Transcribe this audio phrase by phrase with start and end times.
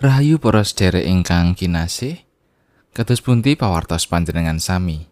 [0.00, 2.24] Rahayu para sedherek ingkang kinasih,
[2.96, 5.04] kados pundi pawartos panjenengan sami.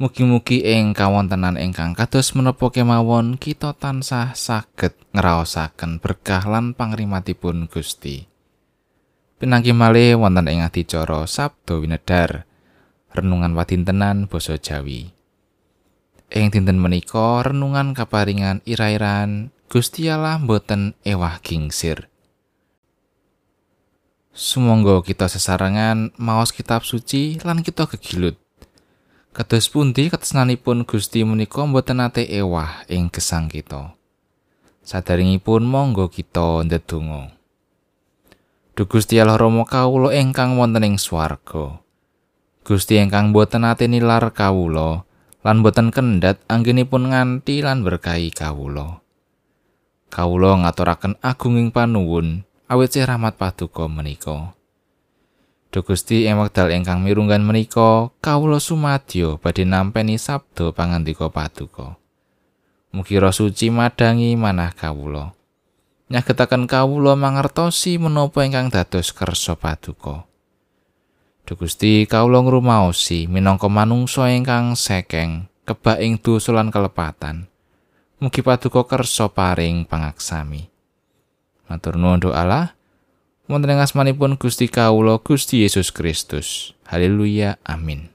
[0.00, 8.24] Mugi-mugi ing kawontenan ingkang kados menapa kemawon kita tansah saged ngraosaken berkah lan pangrimatipun Gusti.
[9.36, 12.48] Pinanggi malih wonten ing adicara Sabdo Winedar,
[13.12, 15.12] renungan wadintenan basa Jawi.
[16.32, 22.08] Ing dinten menika renungan kaparingan ira-iran Gusti Allah boten ewah gingsir.
[24.32, 28.40] Sumangga kita sesarengan maos kitab suci lan kita gegilut.
[29.36, 33.92] Kados pundi katresnanipun Gusti menika boten nate ewah ing gesang kita.
[34.88, 37.28] Sadaringipun monggo kita ndedonga.
[38.72, 41.84] Duh Gusti Allah Rama kawula ingkang wonten ing swarga.
[42.64, 45.04] Gusti ingkang boten nate nilar kawula
[45.44, 49.04] lan boten kendhat anggenipun nganti lan berkahi kawula.
[50.08, 54.56] Kawula ngaturaken agunging panuwun awit sih rahmat paduka menika.
[55.68, 62.00] Duh Gusti ing wekdal ingkang mirunggan menika, kawula sumadyo badhe nampeni sabda pangandika paduka.
[62.96, 65.36] Mugi roh suci madangi manah kawula.
[66.08, 70.24] Nyagetaken kawula mangertosi menapa ingkang dados kersa paduka.
[71.44, 77.52] Duh Gusti kawula ngrumaosi minangka manungsa ingkang sekeng kebak ing dosa lan kelepatan.
[78.16, 80.71] Mugi paduka kersa paring pangaksami.
[81.72, 82.76] Matur nuwun Allah.
[83.48, 86.76] Wonten ing asmanipun Gusti kawula Gusti Yesus Kristus.
[86.84, 87.56] Haleluya.
[87.64, 88.12] Amin.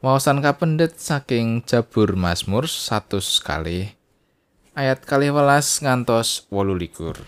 [0.00, 3.92] Wawasan kapendet saking Jabur Mazmur 100 kali
[4.72, 7.20] ayat kali welas ngantos wolu likur.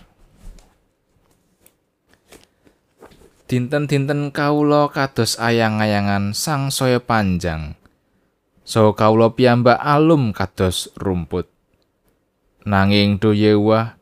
[3.46, 7.76] Dinten-dinten kawula kados ayang-ayangan sang saya panjang.
[8.64, 11.46] So kawula piyambak alum kados rumput.
[12.66, 13.94] Nanging do yewah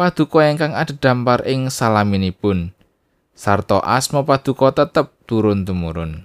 [0.00, 2.72] paduka ingkang adhedhampar ing salaminipun.
[3.36, 6.24] Sarta asma paduka tetep turun tumurun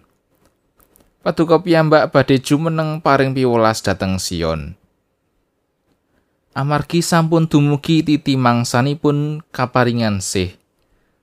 [1.25, 4.77] paduka piyambak badhe jumeneng paring piwelas dhateng Sion.
[6.53, 10.55] Amargi sampun dumugi titi mangsanipun kaparingan sih.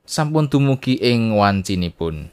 [0.04, 2.28] Sampun dumugi ing wancinipun.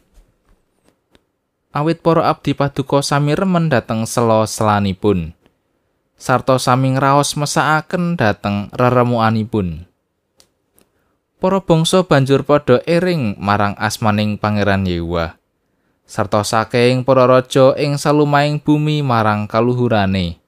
[1.72, 5.38] Awit para abdi paduka sami remen dhateng sela-selanipun
[6.20, 9.89] sarta sami ngraos mesakaken dhateng reremukanipun
[11.40, 15.40] para bangsa banjur padha ering marang asmaning Pangeran Yehuwa
[16.10, 20.42] sarta saking para raja ing salumaing bumi marang kaluhurane.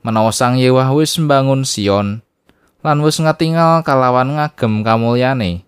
[0.00, 2.24] Menawa Sang Yehuwa wis mbangun Sion
[2.84, 5.64] lan wis ngatingal kalawan ngagem kamulyane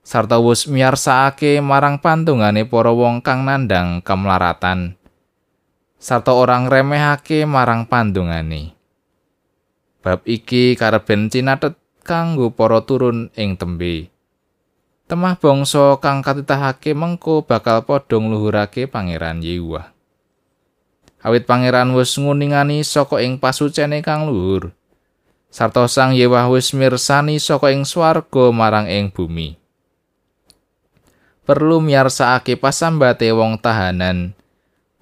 [0.00, 4.96] sarta wis miyarsakake marang pantungane para wong kang nandang kemlaratan
[6.00, 8.72] sarta orang remehake marang pandungane
[10.00, 14.12] bab iki kareben cinatet kanggo para turun ing tembe.
[15.08, 19.92] Temah bangsa kang katitahake mengko bakal padha ngluhurake Pangeran Yehuwa.
[21.24, 24.76] Awit Pangeran wis nguningani saka ing pasucene kang luhur.
[25.48, 29.56] Sarta Sang Yehuwa wis mirsani saka ing swarga marang ing bumi.
[31.44, 34.32] Perlu miyarsakake pasambate wong tahanan,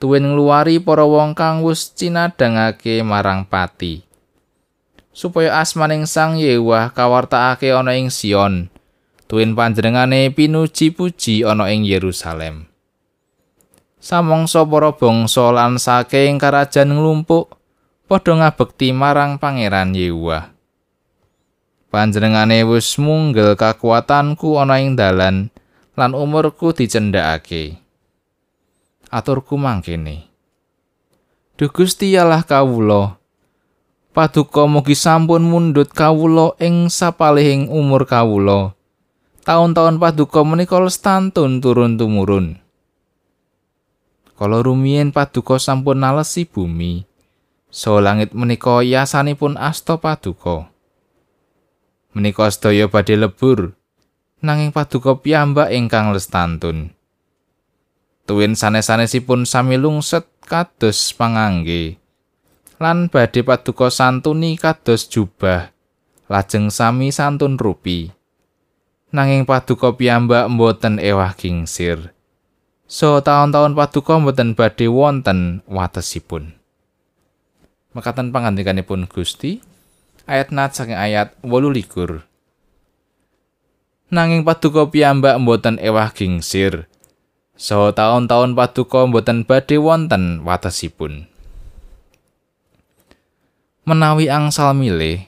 [0.03, 4.03] tuwin ngluwari para wong kang wis cinadangake marang pati.
[5.13, 8.73] Supaya asmaning Sang Yehuwa kawartakake ana ing Sion.
[9.29, 12.69] Tuwin panjenengane pinuji puji ana ing Yerusalem.
[14.03, 17.55] Samangsa para bangsa lan saking karajan nglumpuk
[18.11, 20.51] padha ngabekti marang Pangeran Yehuwa.
[21.93, 25.53] Panjenengane wis munggel kakuatanku ana ing dalan
[25.93, 27.79] lan umurku dicendhakake.
[29.13, 30.33] Aturku mangkene.
[31.61, 33.22] Duh Gusti Allah kawula,
[34.13, 38.77] Paduka mugi sampun mundhut kawula ing sapalihing umur kawula.
[39.41, 42.61] Taun-taun paduka menika lestantun turun tumurun.
[44.37, 47.09] Kala rumiyin paduka sampun nalesi bumi.
[47.73, 50.69] So langit menika yasanipun asta paduka.
[52.13, 53.73] Menika sedaya badhe lebur
[54.45, 56.93] nanging paduka piyambak ingkang lestantun.
[58.29, 62.02] Tuwin sanes-sanesipun sami lungset kados pangangge.
[62.83, 65.71] Lan badhe paduka santuni kados jubah.
[66.27, 68.11] Lajeng sami santun rupi.
[69.15, 72.11] Nanging paduka piyambak mboten ewah gingsir.
[72.91, 76.59] So taun-taun paduka mboten badhe wonten watesipun.
[77.95, 79.63] Mekaten pangandikanipun Gusti
[80.27, 82.27] ayat nat saking ayat 18
[84.13, 86.91] nanging paduka piyambak mboten ewah gingsir.
[87.55, 91.32] So taun-taun paduka mboten badhe wonten watesipun
[93.83, 95.27] menawi angsal milih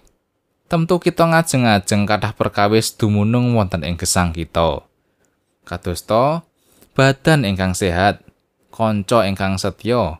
[0.70, 4.86] Tentu kita ngajeng-ajeng kathah perkawis dumunung wonten ing gesang kita.
[5.66, 6.46] Kadosta
[6.96, 8.24] badan ingkang sehat,
[8.72, 10.18] kanca ingkang setya,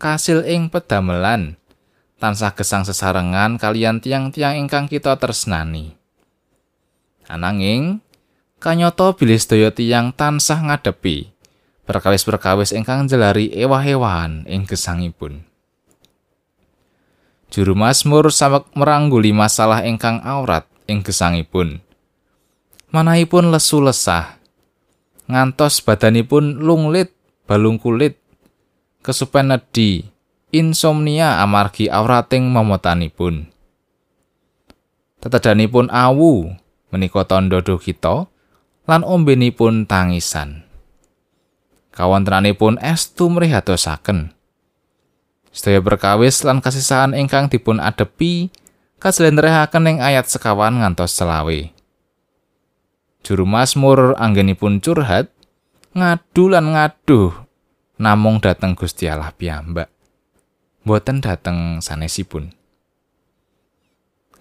[0.00, 1.60] kasil ing pedamelan,
[2.18, 5.92] tansah gesang sesarengan kalian tiang-tiang ingkang kita tresnani.
[7.28, 8.00] Ananging
[8.62, 11.34] kanyata bilih sedaya tiyang tansah ngadepi
[11.84, 15.51] perkawis-perkawis ingkang jelari ewah-ewahan ing gesangipun.
[17.52, 21.84] Juru Mazmur sawek merangguli masalah ingkang aurat ing gesangipun.
[22.88, 24.40] Manahipun lesu lesah.
[25.28, 27.12] Ngantos badanipun lunglit,
[27.44, 28.16] balung kulit,
[29.04, 30.08] kesupen nedi,
[30.48, 33.52] insomnia amargi aurating momotanipun.
[35.20, 36.56] Tetedanipun awu
[36.88, 38.32] menika tandha kita
[38.88, 40.64] lan ombenipun tangisan.
[41.92, 44.32] Kawontenanipun estu mrihatosaken.
[45.52, 48.48] Sedaya berkawis lan kasisahan ingkang dipun adepi
[48.96, 51.68] kaslendrehaken ing ayat sekawan ngantos selawe.
[53.22, 55.30] Juru Mazmur anggenipun curhat,
[55.92, 57.30] ngadu lan ngaduh
[58.00, 59.92] namung dateng Gusti Allah piyambak.
[60.82, 62.50] Boten dateng sanesipun.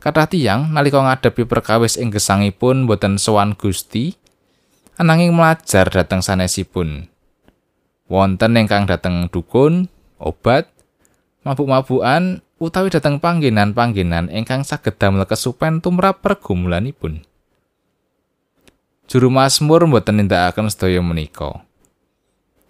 [0.02, 4.18] Kathah tiyang nalika ngadepi perkawis ing gesangipun boten sowan Gusti,
[4.98, 7.06] ananging melajar dateng sanesipun.
[8.10, 10.66] Wonten ingkang dateng dukun, obat,
[11.42, 17.26] mabuk-mabukan utawi dhateng panggenan-panggenan ingkang saged damel kesupen tumrap pergumulanipun.
[19.12, 21.68] Juru Mazmur mboten nindakaken sedaya menika.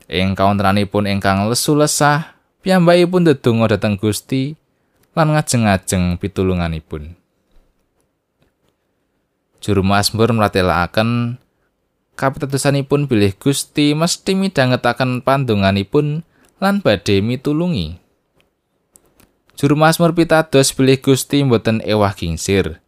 [0.09, 2.33] Ing kawontenanipun ingkang lesu lesah,
[2.65, 4.57] piyambakipun ndedonga dhateng Gusti
[5.13, 7.13] lan ngajeng-ajeng pitulunganipun.
[9.61, 11.37] Juru Mazmur mratelaken
[12.17, 16.25] kapitadosanipun bilih Gusti mesti midhangetaken pandonganipun
[16.57, 18.00] lan badhe mitulungi.
[19.61, 22.81] Juru Mazmur pitados bilih Gusti mboten ewah kingsir.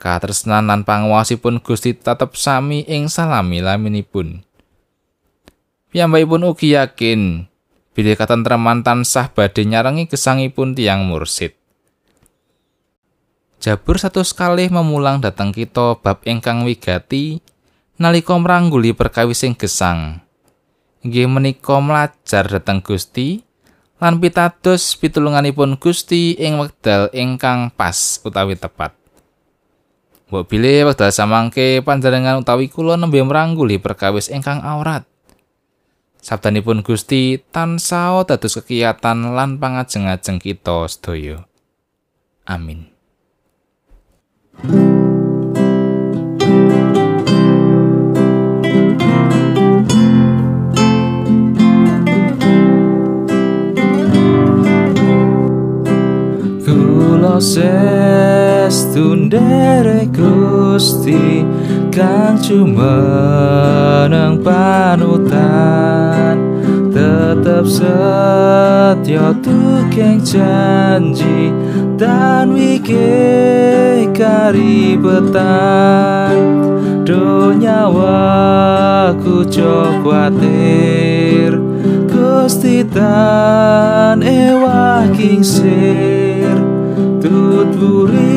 [0.00, 4.40] Katresnan lan panguwasipun Gusti tetep sami ing salami laminipun.
[5.92, 7.44] Piyambakipun ugi yakin
[7.92, 11.52] bilih katentreman tansah badhe nyarengi gesangipun tiang mursid.
[13.60, 17.44] Jabur satu sekali memulang datang kita bab ingkang wigati
[18.00, 20.24] nalika mrangguli perkawis sing gesang.
[21.04, 23.44] Nggih menika mlajar dhateng Gusti
[24.02, 28.98] lan pitados pitulunganipun Gusti ing wekdal ingkang pas utawi tepat.
[30.26, 35.06] Mbok bilih wekdal samangke panjenengan utawi kula nembe mrangguli perkawis ingkang aurat.
[36.18, 41.46] Sabdanipun Gusti tansah dados kekiyatan lan pangajeng-ajeng kita sedaya.
[42.42, 42.90] Amin.
[60.72, 61.44] Gusti
[61.92, 66.40] kang cumeneng panutan
[66.88, 71.52] tetep setya tukeng janji
[72.00, 75.44] dan wike karibetan.
[77.04, 81.52] Donya waku cokwatir
[82.08, 86.56] Gusti tan ewah kingsir.
[87.20, 88.31] Tuturi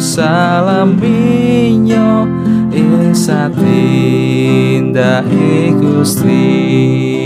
[0.00, 2.24] o salam minyo
[2.72, 7.19] ing satinda e gusti